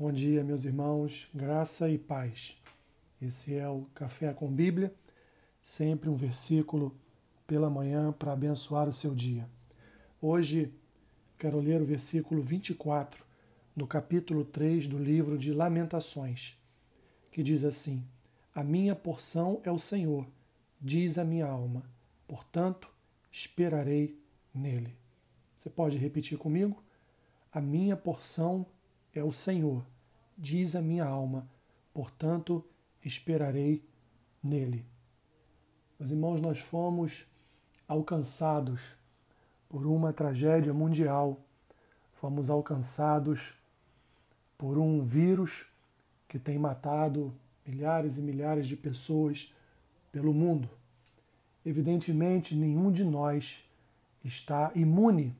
[0.00, 2.62] Bom dia, meus irmãos, graça e paz.
[3.20, 4.94] Esse é o Café com Bíblia,
[5.60, 6.96] sempre um versículo
[7.48, 9.50] pela manhã para abençoar o seu dia.
[10.22, 10.72] Hoje
[11.36, 13.26] quero ler o versículo 24
[13.74, 16.56] no capítulo 3 do livro de Lamentações,
[17.32, 18.06] que diz assim:
[18.54, 20.28] A minha porção é o Senhor,
[20.80, 21.82] diz a minha alma,
[22.28, 22.88] portanto
[23.32, 24.16] esperarei
[24.54, 24.96] nele.
[25.56, 26.80] Você pode repetir comigo?
[27.50, 28.77] A minha porção é
[29.14, 29.84] é o Senhor,
[30.36, 31.48] diz a minha alma,
[31.92, 32.64] portanto
[33.04, 33.84] esperarei
[34.42, 34.84] nele.
[35.98, 37.26] Meus irmãos, nós fomos
[37.86, 38.96] alcançados
[39.68, 41.40] por uma tragédia mundial,
[42.14, 43.54] fomos alcançados
[44.56, 45.66] por um vírus
[46.28, 47.34] que tem matado
[47.66, 49.54] milhares e milhares de pessoas
[50.10, 50.68] pelo mundo.
[51.64, 53.64] Evidentemente, nenhum de nós
[54.24, 55.36] está imune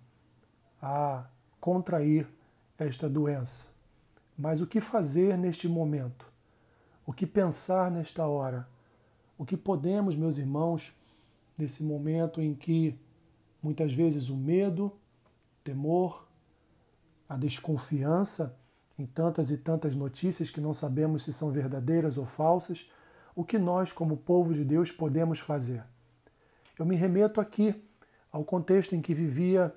[0.80, 1.26] a
[1.60, 2.28] contrair
[2.78, 3.66] esta doença.
[4.36, 6.30] Mas o que fazer neste momento?
[7.04, 8.68] O que pensar nesta hora?
[9.36, 10.94] O que podemos, meus irmãos,
[11.58, 12.98] nesse momento em que
[13.62, 14.92] muitas vezes o medo,
[15.64, 16.26] temor,
[17.28, 18.56] a desconfiança
[18.98, 22.90] em tantas e tantas notícias que não sabemos se são verdadeiras ou falsas,
[23.34, 25.84] o que nós, como povo de Deus, podemos fazer?
[26.78, 27.74] Eu me remeto aqui
[28.32, 29.74] ao contexto em que vivia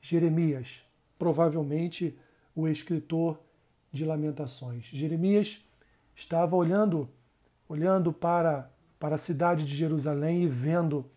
[0.00, 0.82] Jeremias,
[1.18, 2.18] provavelmente
[2.58, 3.38] o escritor
[3.92, 4.86] de Lamentações.
[4.86, 5.64] Jeremias
[6.16, 7.08] estava olhando,
[7.68, 11.08] olhando para, para a cidade de Jerusalém e vendo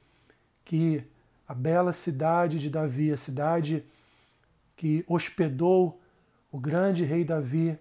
[0.63, 1.03] que
[1.47, 3.83] a bela cidade de Davi, a cidade
[4.77, 5.99] que hospedou
[6.51, 7.75] o grande rei Davi,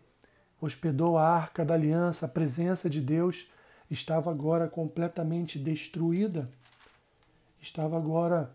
[0.59, 3.47] hospedou a arca da aliança, a presença de Deus,
[3.91, 6.49] estava agora completamente destruída,
[7.61, 8.51] estava agora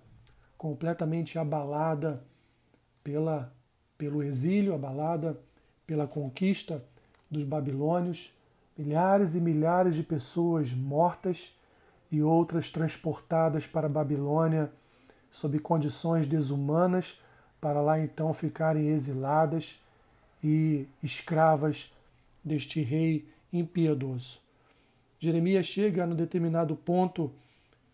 [0.57, 2.23] completamente abalada
[3.03, 3.53] pela
[3.97, 5.39] pelo exílio, abalada
[5.85, 6.83] pela conquista
[7.29, 8.33] dos babilônios,
[8.77, 11.53] milhares e milhares de pessoas mortas
[12.11, 14.71] e outras transportadas para a Babilônia
[15.31, 17.19] sob condições desumanas,
[17.59, 19.79] para lá então ficarem exiladas
[20.43, 21.91] e escravas
[22.43, 24.39] deste rei impiedoso.
[25.19, 27.31] Jeremias chega no determinado ponto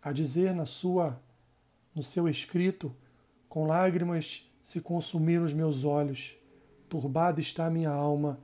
[0.03, 1.17] a dizer na sua
[1.94, 2.94] no seu escrito
[3.50, 6.35] com lágrimas se consumiram os meus olhos,
[6.88, 8.39] turbada está a minha alma,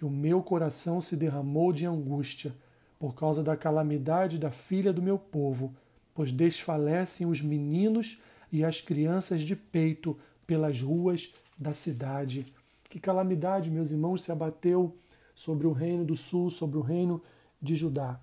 [0.00, 2.54] e o meu coração se derramou de angústia,
[2.98, 5.74] por causa da calamidade da filha do meu povo,
[6.14, 8.20] pois desfalecem os meninos
[8.52, 12.52] e as crianças de peito pelas ruas da cidade.
[12.84, 14.96] Que calamidade, meus irmãos, se abateu
[15.34, 17.22] sobre o reino do sul, sobre o reino
[17.62, 18.20] de Judá.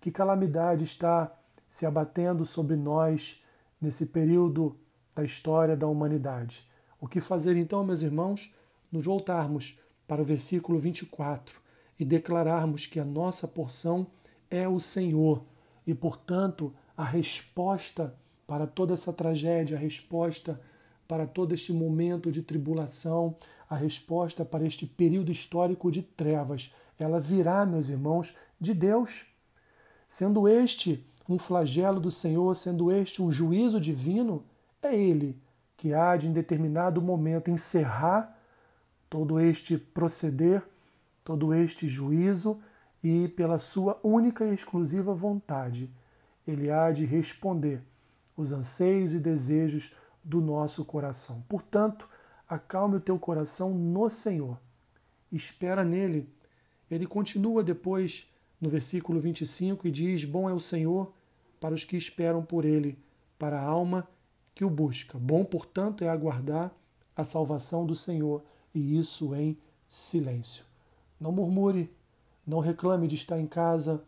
[0.00, 1.32] Que calamidade está
[1.66, 3.42] se abatendo sobre nós
[3.80, 4.76] nesse período
[5.14, 6.67] da história da humanidade.
[7.00, 8.52] O que fazer então, meus irmãos?
[8.90, 11.60] Nos voltarmos para o versículo 24
[11.98, 14.06] e declararmos que a nossa porção
[14.50, 15.44] é o Senhor
[15.86, 18.16] e, portanto, a resposta
[18.46, 20.60] para toda essa tragédia, a resposta
[21.06, 23.36] para todo este momento de tribulação,
[23.70, 29.24] a resposta para este período histórico de trevas, ela virá, meus irmãos, de Deus.
[30.08, 34.44] Sendo este um flagelo do Senhor, sendo este um juízo divino,
[34.82, 35.40] é Ele
[35.78, 38.36] que há de, em determinado momento, encerrar
[39.08, 40.62] todo este proceder,
[41.24, 42.60] todo este juízo
[43.02, 45.88] e, pela sua única e exclusiva vontade,
[46.46, 47.80] ele há de responder
[48.36, 51.44] os anseios e desejos do nosso coração.
[51.48, 52.08] Portanto,
[52.48, 54.58] acalme o teu coração no Senhor.
[55.30, 56.28] Espera nele.
[56.90, 58.28] Ele continua depois
[58.60, 61.12] no versículo 25 e diz: Bom é o Senhor
[61.60, 62.98] para os que esperam por ele,
[63.38, 64.08] para a alma
[64.64, 65.18] o busca.
[65.18, 66.72] Bom, portanto, é aguardar
[67.16, 68.42] a salvação do Senhor,
[68.74, 69.58] e isso em
[69.88, 70.64] silêncio.
[71.20, 71.92] Não murmure,
[72.46, 74.04] não reclame de estar em casa,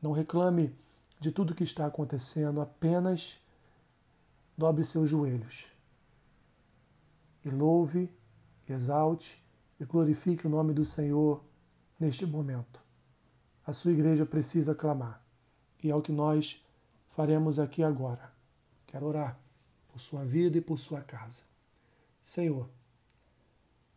[0.00, 0.74] não reclame
[1.18, 3.38] de tudo que está acontecendo, apenas
[4.56, 5.76] dobre seus joelhos
[7.46, 8.10] e louve,
[8.68, 9.40] exalte
[9.78, 11.44] e glorifique o nome do Senhor
[11.98, 12.80] neste momento.
[13.64, 15.24] A sua igreja precisa clamar,
[15.80, 16.64] e é o que nós
[17.08, 18.32] faremos aqui agora.
[18.84, 19.38] Quero orar
[19.96, 21.44] por sua vida e por sua casa.
[22.22, 22.68] Senhor,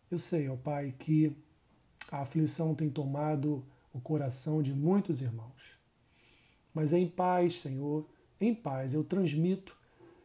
[0.09, 1.35] eu sei, ó Pai, que
[2.09, 5.77] a aflição tem tomado o coração de muitos irmãos.
[6.73, 8.07] Mas em paz, Senhor,
[8.39, 9.75] em paz eu transmito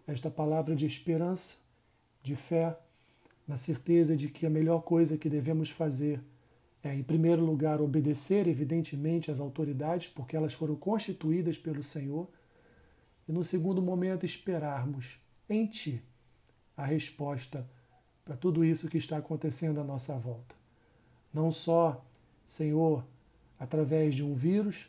[0.06, 1.56] esta palavra de esperança,
[2.22, 2.78] de fé,
[3.44, 6.22] na certeza de que a melhor coisa que devemos fazer
[6.84, 12.28] é, em primeiro lugar, obedecer, evidentemente, às autoridades, porque elas foram constituídas pelo Senhor,
[13.26, 16.02] e no segundo momento, esperarmos em Ti
[16.76, 17.68] a resposta
[18.24, 20.54] para tudo isso que está acontecendo à nossa volta.
[21.32, 22.04] Não só
[22.46, 23.04] Senhor,
[23.58, 24.88] através de um vírus,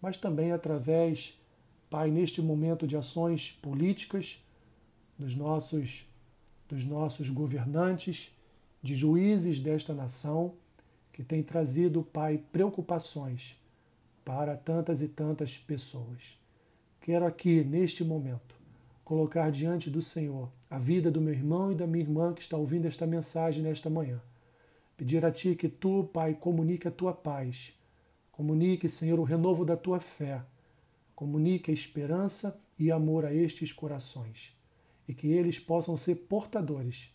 [0.00, 1.40] mas também através,
[1.90, 4.44] Pai, neste momento de ações políticas
[5.18, 6.06] dos nossos
[6.68, 8.36] dos nossos governantes,
[8.82, 10.54] de juízes desta nação,
[11.10, 13.58] que tem trazido, Pai, preocupações
[14.22, 16.38] para tantas e tantas pessoas.
[17.00, 18.54] Quero aqui, neste momento,
[19.08, 22.58] colocar diante do Senhor a vida do meu irmão e da minha irmã que está
[22.58, 24.20] ouvindo esta mensagem nesta manhã.
[24.98, 27.72] Pedir a Ti que Tu, Pai, comunique a Tua paz.
[28.30, 30.42] Comunique, Senhor, o renovo da Tua fé.
[31.14, 34.54] Comunique a esperança e amor a estes corações
[35.08, 37.10] e que eles possam ser portadores,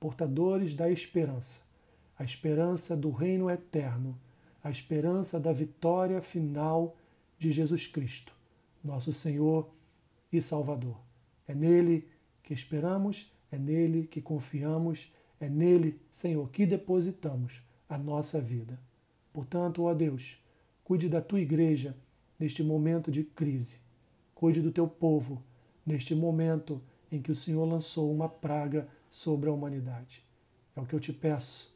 [0.00, 1.60] portadores da esperança,
[2.18, 4.18] a esperança do reino eterno,
[4.64, 6.96] a esperança da vitória final
[7.38, 8.34] de Jesus Cristo,
[8.82, 9.70] nosso Senhor
[10.32, 11.05] e Salvador.
[11.46, 12.08] É nele
[12.42, 18.78] que esperamos, é nele que confiamos, é nele, Senhor, que depositamos a nossa vida.
[19.32, 20.42] Portanto, ó Deus,
[20.82, 21.96] cuide da tua igreja
[22.38, 23.80] neste momento de crise.
[24.34, 25.42] Cuide do teu povo
[25.84, 30.24] neste momento em que o Senhor lançou uma praga sobre a humanidade.
[30.74, 31.74] É o que eu te peço.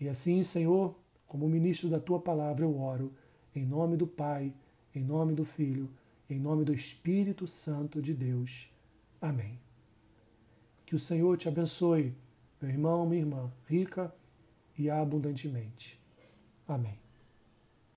[0.00, 0.96] E assim, Senhor,
[1.26, 3.12] como ministro da tua palavra, eu oro
[3.54, 4.52] em nome do Pai,
[4.94, 5.90] em nome do Filho,
[6.28, 8.70] em nome do Espírito Santo de Deus.
[9.20, 9.58] Amém.
[10.86, 12.14] Que o Senhor te abençoe,
[12.60, 14.12] meu irmão, minha irmã, rica
[14.76, 16.00] e abundantemente.
[16.66, 16.98] Amém.